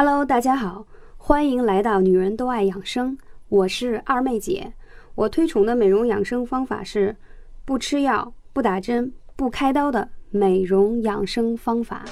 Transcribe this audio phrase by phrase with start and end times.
[0.00, 4.72] Hello，大家好，欢迎来到女人都爱养生，我是二妹姐。
[5.16, 7.16] 我推崇的美容养生方法是
[7.64, 12.04] 不吃药、不打针、不开刀的美容养生方法。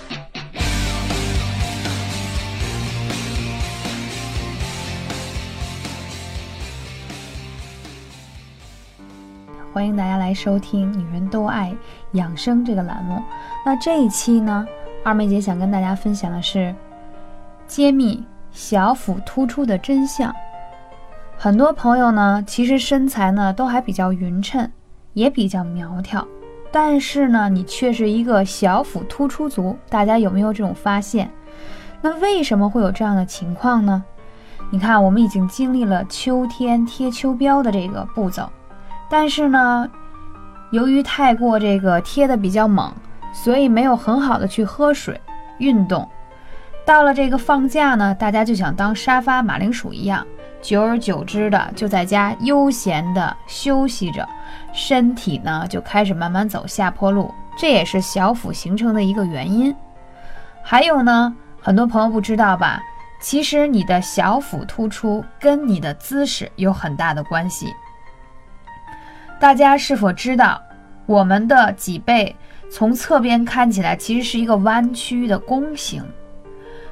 [9.72, 11.72] 欢迎大家来收听《女人都爱
[12.14, 13.22] 养生》这个栏目。
[13.64, 14.66] 那这一期呢，
[15.04, 16.74] 二妹姐想跟大家分享的是
[17.66, 20.34] 揭秘小腹突出的真相。
[21.36, 24.70] 很多朋友呢，其实身材呢都还比较匀称，
[25.12, 26.26] 也比较苗条，
[26.72, 29.76] 但是呢，你却是一个小腹突出族。
[29.88, 31.30] 大家有没有这种发现？
[32.00, 34.02] 那为什么会有这样的情况呢？
[34.70, 38.48] 你看，我们已经经历了秋天贴秋膘的这个步骤。
[39.08, 39.88] 但是呢，
[40.70, 42.92] 由于太过这个贴的比较猛，
[43.32, 45.20] 所以没有很好的去喝水、
[45.58, 46.08] 运动。
[46.86, 50.24] 到了这个放假呢，大家就想当沙发马铃薯一样，
[50.62, 54.26] 久而久之的就在家悠闲的休息着，
[54.72, 59.74] 身体呢就开始慢慢走下坡路，这也是小腹形成的一个原因。
[60.62, 62.80] 还有呢，很多朋友不知道吧？
[63.20, 67.74] 其实你的小腹突出跟你的姿势有很大的关系。
[69.40, 70.62] 大家是否知道，
[71.06, 72.36] 我们的脊背
[72.70, 76.04] 从侧边看起来其实是一个弯曲的弓形？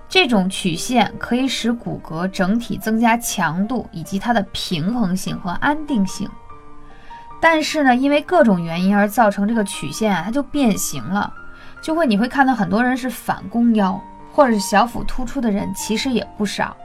[0.09, 6.29] 这种曲线可以使骨骼整体增加强度以及它的平衡性和安定性。
[7.41, 11.33] 但是呢，因为各种原因而造成这个曲线啊，它就变形了，
[11.83, 14.01] 就会你会看到很多人是反弓腰
[14.33, 16.77] 或者是小腹突出的人，其实也不少。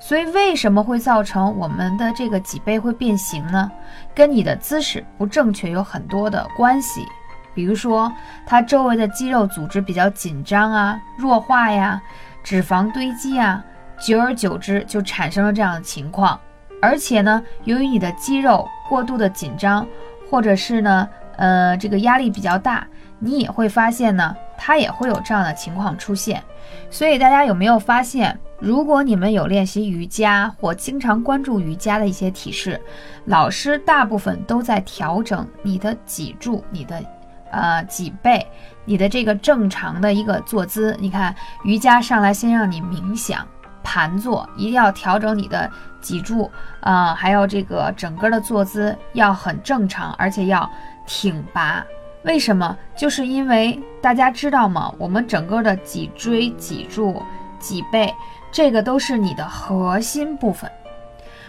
[0.00, 3.70] 所以为什么会造成我们的这个脊背会变形呢？
[4.14, 7.06] 跟你的姿势不正确有很多的关系。
[7.54, 8.12] 比如说，
[8.44, 12.02] 它周围的肌肉组织比较紧张啊、弱化呀，
[12.44, 13.64] 脂肪堆积啊，
[13.98, 16.38] 久而久之就产生了这样的情况。
[16.80, 19.84] 而且呢，由于你的肌肉过度的紧张，
[20.30, 22.86] 或者是呢，呃，这个压力比较大，
[23.18, 26.42] 你也会发现呢，它也会有这样的情况出现。
[26.90, 28.38] 所以大家有没有发现？
[28.60, 32.80] 如果你们有练习瑜伽或经常关注瑜伽的一些体式，
[33.24, 37.02] 老师大部分都在调整你的脊柱、你的
[37.50, 38.46] 呃脊背、
[38.84, 40.96] 你的这个正常的一个坐姿。
[40.98, 41.34] 你看
[41.64, 43.46] 瑜伽上来先让你冥想
[43.82, 46.50] 盘坐，一定要调整你的脊柱
[46.80, 50.68] 啊，还有这个整个的坐姿要很正常，而且要
[51.06, 51.84] 挺拔。
[52.24, 52.76] 为什么？
[52.96, 54.92] 就是因为大家知道吗？
[54.98, 57.22] 我们整个的脊椎、脊柱、
[57.58, 58.14] 脊背。
[58.50, 60.70] 这个都是你的核心部分。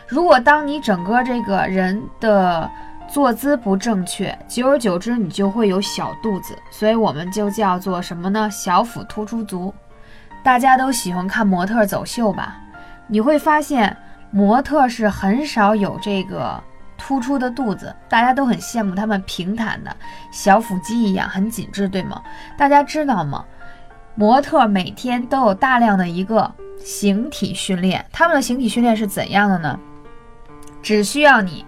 [0.07, 2.68] 如果当你整个这个人的
[3.16, 8.50] 坐姿不正确，久而久之你就会有小肚子，所以我们就叫做什么呢？
[8.52, 9.74] 小腹突出族。
[10.44, 12.58] 大家都喜欢看模特走秀吧？
[13.08, 13.96] 你会发现
[14.31, 16.62] 模特是很少有这个
[16.98, 19.96] 突出的肚子，大家都很羡慕他们平坦的
[20.30, 22.22] 小腹肌一样很紧致，对吗？
[22.58, 23.46] 大家知道吗？
[24.16, 26.52] 模特每天都有大量的一个。
[26.84, 29.80] 形体训练，他们的形体训练是怎样的呢？
[30.84, 31.66] 只需要你，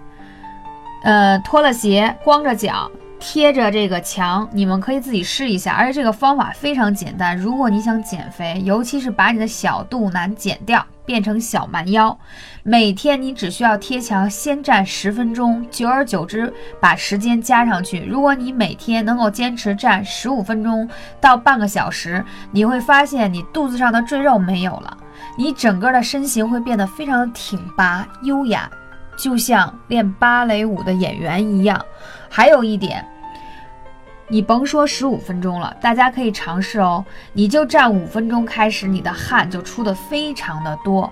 [1.03, 5.73] 呃，脱了鞋，光着脚，贴着这个墙，你们可以自己试一下。
[5.73, 7.37] 而且这个方法非常简单。
[7.37, 12.17] 如果你想减肥，尤其是把你的小肚腩减掉，变成小蛮腰，
[12.63, 18.03] 每天你只需要贴墙，先站十分钟，久而久之把时间加上去。
[18.05, 20.87] 如果你每天能够坚持站十五分钟
[21.21, 24.97] 到半个小时，你会发现你肚子上的赘肉没有了。
[25.37, 28.69] 你整个的身形会变得非常的挺拔优雅，
[29.17, 31.83] 就像练芭蕾舞的演员一样。
[32.29, 33.05] 还有一点，
[34.27, 37.03] 你甭说十五分钟了，大家可以尝试哦。
[37.33, 41.11] 你就站五分钟开始，你的汗就出的非常的多。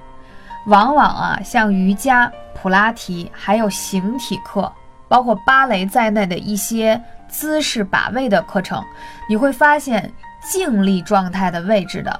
[0.68, 4.72] 往往啊，像瑜伽、普拉提，还有形体课，
[5.08, 8.84] 包括芭蕾在内的一些姿势把位的课程，
[9.30, 10.12] 你会发现
[10.42, 12.20] 静立状态的位置的。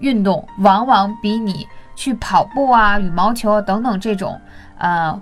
[0.00, 4.38] 运动往往比你去跑步啊、羽毛球啊等等这种，
[4.78, 5.20] 呃，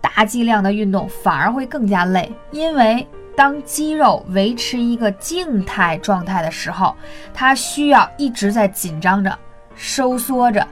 [0.00, 2.32] 大剂量的运动反而会更加累。
[2.50, 3.06] 因为
[3.36, 6.94] 当肌肉维持一个静态状态的时候，
[7.32, 9.36] 它需要一直在紧张着、
[9.74, 10.66] 收缩着，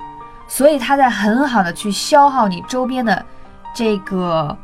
[0.47, 3.25] 所以它在很好的去消耗你周边的
[3.75, 4.57] 这个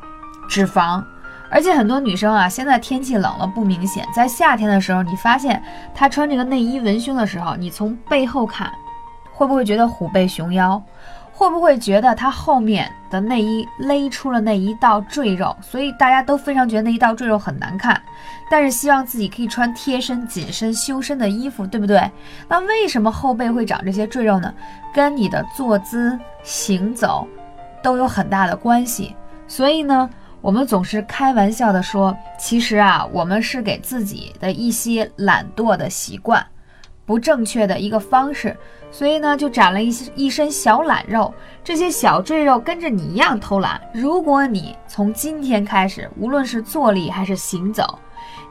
[0.48, 1.02] 脂肪。
[1.50, 5.62] 而且很多女生啊，现在天气冷了不明显，在夏天的时候，你发现
[5.94, 8.70] 她穿这个内衣文胸的时候，你从背后看，
[9.32, 10.80] 会不会觉得虎背熊腰？
[11.38, 15.56] 会不会觉得它后面的内衣勒出了那一道赘肉？
[15.60, 18.02] 所以大家都非常觉得那一道赘肉很难看，
[18.50, 22.10] 但是希望自己可以穿贴身、紧身、修身的衣服，对不对？
[22.48, 24.52] 那为什么后背会长这些赘肉呢？
[24.92, 27.24] 跟你的坐姿、行走
[27.84, 29.14] 都有很大的关系。
[29.46, 30.10] 所以呢，
[30.40, 36.44] 我们总是开玩笑的说，其实啊，我们是给自己的一些懒惰的习惯。
[37.06, 38.54] 不正确的一个方式，
[38.90, 41.32] 所以呢，就长了一一身小懒肉。
[41.62, 43.80] 这些小赘肉跟着你一样偷懒。
[43.92, 47.98] 如果你从今天开始，无论是坐立还是行走，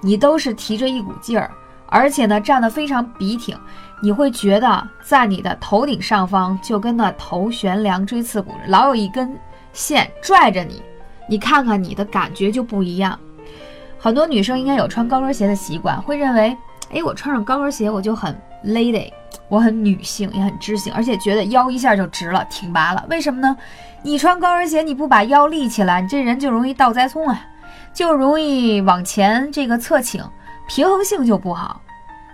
[0.02, 1.50] 你都是提着一股劲儿，
[1.88, 3.58] 而且呢，站得非常笔挺，
[4.04, 9.36] 你会觉得在你的头顶上方就跟那头悬梁锥刺股，老有一根
[9.74, 10.84] 线拽着你。
[11.28, 13.20] 你看看你的感觉就不一样。
[13.98, 16.56] 很多女生应该有穿高跟鞋的习惯，会认为，
[16.92, 18.40] 哎，我穿上高跟鞋我就很。
[18.64, 19.12] Lady，
[19.50, 23.06] 我很女性，也很知性，而且觉得腰一下就直了，挺拔了。
[23.10, 23.56] 为什么呢？
[24.04, 27.42] 你穿高跟鞋，你不把腰立起来，你这人就容易倒栽葱啊，
[27.94, 30.24] 就容易往前这个侧倾，
[30.68, 31.82] 平衡性就不好。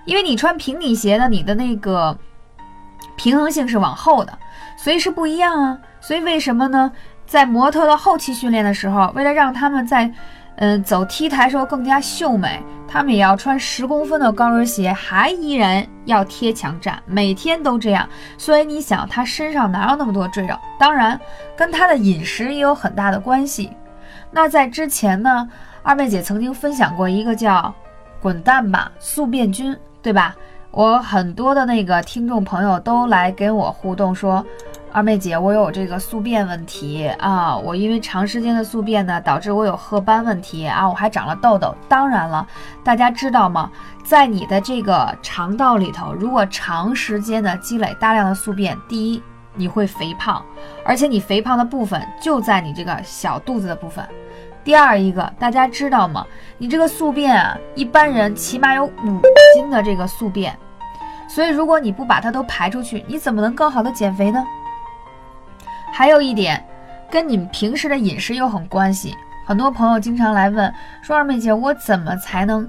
[0.06, 2.18] 因为你穿平底鞋呢，你的那个
[3.16, 4.38] 平衡性是往后的，
[4.76, 5.78] 所以是不一样啊。
[6.02, 6.92] 所以为什么呢？
[7.26, 10.14] 在模特的后期训练的时候，为了让他们在
[10.58, 12.62] 嗯走 T 台时候更加秀美。
[12.86, 18.08] 他们也要穿十公分的高跟鞋，还依然要贴墙站，每天都这样。
[18.38, 20.56] 所以你想，他身上哪有那么多赘肉？
[20.78, 21.20] 当然，
[21.58, 23.72] 跟他的饮食也有很大的关系。
[24.30, 25.50] 那在之前呢，
[25.82, 27.74] 二妹姐曾经分享过一个叫
[28.22, 30.36] “滚蛋吧宿便君”，对吧？
[30.70, 34.46] 我很多的那个听众朋友都来跟我互动说。
[34.94, 37.58] 二妹姐，我有这个宿便问题啊！
[37.58, 41.76] 我因为长时间的宿便呢，导致我有褐斑问题啊，我还长了痘痘。
[41.90, 42.46] 当然了，
[42.84, 43.72] 大家知道吗？
[44.04, 49.24] 在你的这个肠道里头，如果长时间的积累大量的宿便，第一，
[49.56, 50.46] 你会肥胖，
[50.86, 54.08] 而且你肥胖的部分就在你这个小肚子的部分。
[54.64, 56.24] 第二一个，大家知道吗？
[56.60, 59.22] 你这个宿便啊，一般人起码有五
[59.56, 60.56] 斤的这个宿便，
[61.28, 64.46] 所以如果你不把它都排出去，你怎么能更好的减肥呢？
[65.96, 66.66] 还有一点，
[67.12, 69.16] 跟你们平时的饮食有很关系。
[69.46, 70.74] 很多朋友经常来问
[71.04, 72.68] 说：“二妹姐，我怎么才能，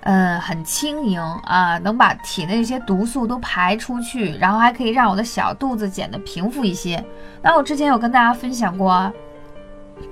[0.00, 7.04] 嗯，很轻盈啊，能把体内一些毒素都排出去，然后还可以让我的小肚子减得平复一些？”
[7.42, 9.12] 那我之前有跟大家分享过啊，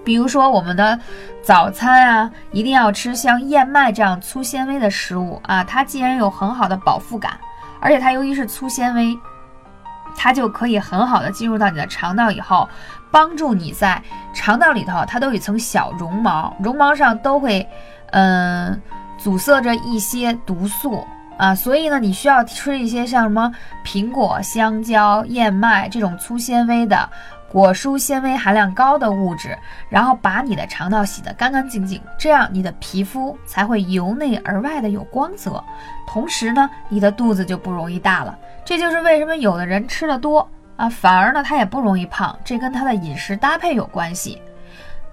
[0.05, 1.01] 比如说我们的
[1.43, 7.39] 早餐啊，一定要吃像燕麦这样粗纤维的食物啊，它既然有很好的饱腹感，
[7.81, 9.19] 而且它由于是粗纤维。
[10.17, 12.69] 它就可以很好的进入到你的肠道以后，
[13.11, 14.03] 帮助你在
[14.33, 17.67] 肠道里头，它都有一层小绒毛，绒毛上都会，
[18.13, 18.81] 嗯，
[19.19, 21.07] 阻塞着一些毒素
[21.39, 23.51] 啊，所以呢，你需要吃一些像什么
[23.85, 27.09] 苹果、香蕉、燕麦这种粗纤维的。
[27.51, 29.59] 果蔬纤维含量高的物质，
[29.89, 35.63] 然后把你的肠道洗得干干净净，这样你的皮肤才会由内而外的有光泽。
[36.07, 38.39] 同时呢，你的肚子就不容易大了。
[38.65, 44.41] 这就是为什么有的人吃的多啊，反而呢他也不容易胖，这跟他的饮食搭配有关系。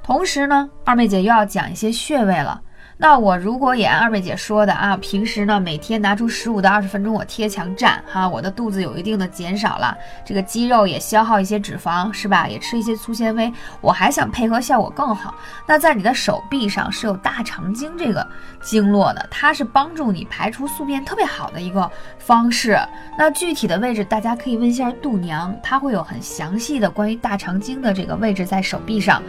[0.04, 2.62] 同时呢，二妹姐又要讲一些穴位了。
[3.00, 9.96] 那我如果也按二妹姐说的啊，平时呢每天拿出十五到二十分钟我贴墙站哈，我的肚子有一定的减少了，
[10.26, 12.48] 这个肌肉也消耗一些脂肪是吧？
[12.48, 15.36] 也吃一些粗纤维，我还想配合效果更好。
[15.68, 18.28] 那在你的手臂上是有大肠经这个
[18.62, 22.80] 经络的，它是帮助你排除宿便特别好的一个方式。
[23.16, 29.22] 那具体的位置大家可以问一下度娘，她会有很详细的关于大肠经的这个位置在手臂上。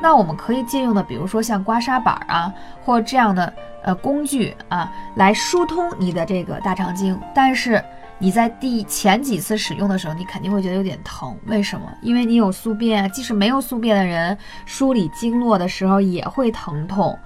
[0.00, 2.52] 那我们可以借用的，比如说像刮痧板啊，
[2.84, 3.52] 或这样的
[3.82, 7.18] 呃工具啊，来疏通你的这个大肠经。
[7.34, 7.82] 但是
[8.18, 11.36] 你在第前几次使用的时候，你肯定会觉得有点疼。
[11.46, 11.86] 为什么？
[12.02, 17.18] 因为你有宿便，即使没有宿便的人梳理经络的时候也会疼痛。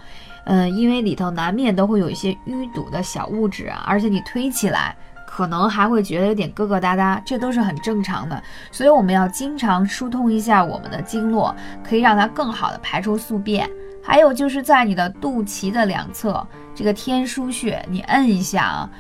[0.47, 4.97] 嗯，因为里头难免都会有一些淤堵的小物质啊，而且你推起来。
[5.35, 8.41] 可能还会觉得有点疙疙瘩瘩，这都是很正常的。
[8.71, 13.69] 所以我们要经常疏通一下我们的经络，可以让它更好的排出宿便。
[14.01, 18.91] 还有就是在你的肚脐的两侧这个天枢穴，你摁一下啊。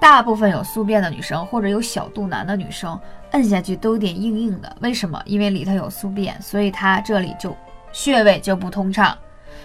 [0.00, 2.98] 大部分有宿便的女生或者有小肚腩的女生，
[3.30, 4.76] 摁下去都有点硬硬的。
[4.80, 5.22] 为什么？
[5.24, 7.56] 因为里头有宿便，所以它这里就
[7.92, 9.16] 穴位就不通畅。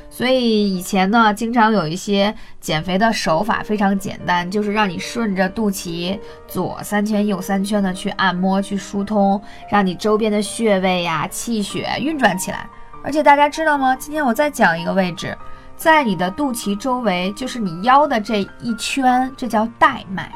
[0.09, 12.67] 所以以前呢，经常有一些减肥的手法非常简单，就是让你顺着肚脐左三圈右三圈的去按摩、去疏通，让你周边的穴位呀、气血运转起来。
[13.03, 13.95] 而且大家知道吗？
[13.95, 15.37] 今天我再讲一个位置，
[15.77, 20.29] 在你的肚脐周围，就是你腰的这一圈，这叫带脉。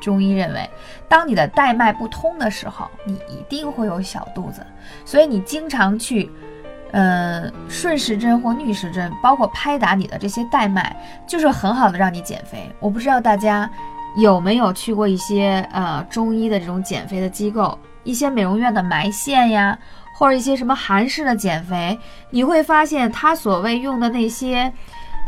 [0.00, 0.68] 中医认为，
[1.08, 4.60] 当你的带脉不通的时候，你一定会有小肚子，
[5.02, 6.30] 所以你经常去，
[6.94, 10.94] 呃，顺时针或逆时针，包括拍打你的这些带脉，
[11.26, 12.70] 就是很好的让你减肥。
[12.78, 13.68] 我不知道大家
[14.16, 19.76] 有没有去过一些呃中医的这种减肥的机构，一些美容院的埋线呀，
[20.16, 21.98] 或者一些什么韩式的减肥，
[22.30, 24.72] 你会发现他所谓用的那些。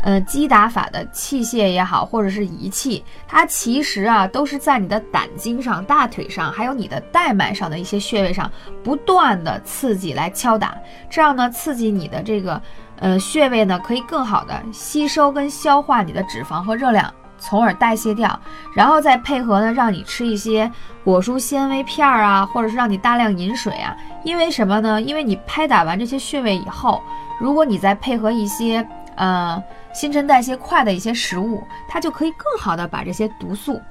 [0.03, 8.49] 呃，击打法的器械也好，或者是仪器，它其实啊都是在你的胆经上、大腿上，还有你的带脉上的一些穴位上
[8.83, 10.75] 不断的刺激来敲打，
[11.09, 12.61] 这样呢，刺激你的这个
[12.99, 18.39] 呃穴位呢，可以更好的吸收跟消化你的脂肪和热量，从而代谢掉，
[18.75, 20.71] 然后再配合呢，让你吃一些
[21.03, 25.01] 果蔬纤维片儿啊，或者是让你大量饮水啊，因为什么呢？
[25.01, 27.01] 因为你拍打完这些穴位以后，
[27.39, 28.87] 如果你再配合一些
[29.17, 29.61] 呃。
[29.93, 33.81] 新陈代谢快的一些食物，它就可以更好的把这些毒素，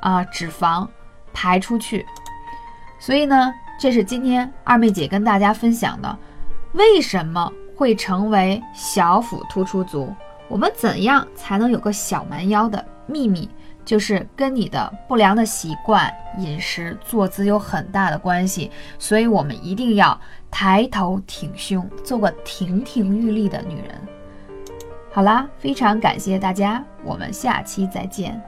[0.00, 0.84] 啊脂肪
[1.32, 2.04] 排出去。
[2.98, 6.18] 所以呢，这是今天二妹姐跟大家分享的，
[6.72, 10.12] 为什么会成为小腹突出族？
[10.48, 13.48] 我们怎样才能有个小蛮腰的秘密，
[13.84, 18.72] 就是跟你的不良的习惯、饮食、坐姿有很大的关系。
[18.98, 24.00] 所以我们一定要抬头挺胸，做个亭亭玉立的女人。
[25.14, 28.42] 好啦，非常感谢大家，我们下期再见。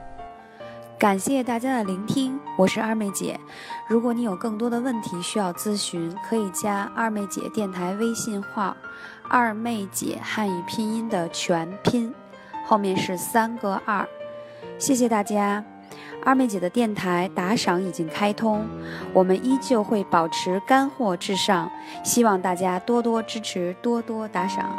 [0.99, 3.39] 感谢大家的聆听，我是二妹姐。
[3.87, 8.75] 如果你有更多的问题需要咨询，可以加二妹姐电台微信号
[9.31, 12.13] “二妹姐汉语拼音”的全拼，
[12.65, 14.05] 后面是三个二。
[14.77, 15.63] 谢谢大家，
[16.25, 18.67] 二妹姐的电台打赏已经开通，
[19.13, 21.71] 我们依旧会保持干货至上，
[22.03, 24.75] 希望大家多多支持，多多打赏。